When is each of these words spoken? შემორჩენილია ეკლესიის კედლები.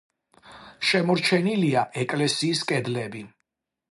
შემორჩენილია 0.91 1.83
ეკლესიის 2.05 2.65
კედლები. 2.71 3.25